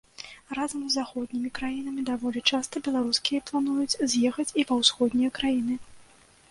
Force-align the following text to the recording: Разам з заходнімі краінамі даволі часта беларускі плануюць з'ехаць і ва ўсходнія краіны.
Разам 0.59 0.79
з 0.85 0.95
заходнімі 0.99 1.51
краінамі 1.59 2.05
даволі 2.09 2.41
часта 2.55 2.75
беларускі 2.89 3.43
плануюць 3.51 3.99
з'ехаць 4.15 4.51
і 4.63 4.69
ва 4.73 4.81
ўсходнія 4.83 5.29
краіны. 5.39 5.75